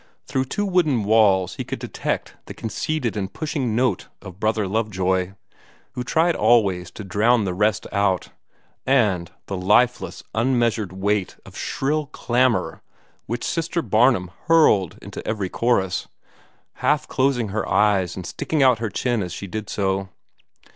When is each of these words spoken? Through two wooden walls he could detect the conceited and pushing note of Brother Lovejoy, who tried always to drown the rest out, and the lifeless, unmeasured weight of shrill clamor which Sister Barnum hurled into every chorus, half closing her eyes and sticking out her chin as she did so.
Through 0.25 0.45
two 0.45 0.65
wooden 0.65 1.03
walls 1.03 1.57
he 1.57 1.63
could 1.63 1.77
detect 1.77 2.35
the 2.47 2.55
conceited 2.55 3.15
and 3.15 3.31
pushing 3.31 3.75
note 3.75 4.07
of 4.19 4.39
Brother 4.39 4.67
Lovejoy, 4.67 5.33
who 5.91 6.03
tried 6.03 6.35
always 6.35 6.89
to 6.89 7.03
drown 7.03 7.45
the 7.45 7.53
rest 7.53 7.85
out, 7.91 8.29
and 8.83 9.29
the 9.45 9.55
lifeless, 9.55 10.23
unmeasured 10.33 10.91
weight 10.91 11.37
of 11.45 11.55
shrill 11.55 12.07
clamor 12.07 12.81
which 13.27 13.43
Sister 13.43 13.83
Barnum 13.83 14.31
hurled 14.45 14.97
into 15.03 15.23
every 15.27 15.49
chorus, 15.49 16.07
half 16.77 17.07
closing 17.07 17.49
her 17.49 17.69
eyes 17.69 18.15
and 18.15 18.25
sticking 18.25 18.63
out 18.63 18.79
her 18.79 18.89
chin 18.89 19.21
as 19.21 19.31
she 19.31 19.45
did 19.45 19.69
so. 19.69 20.09